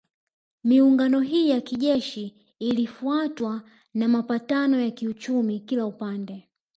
Miungano 0.63 1.19
hii 1.19 1.49
ya 1.49 1.61
kijeshi 1.61 2.35
ilifuatwa 2.59 3.63
na 3.93 4.07
mapatano 4.07 4.81
ya 4.81 4.91
kiuchumi 4.91 5.59
kila 5.59 5.85
upande 5.85 6.47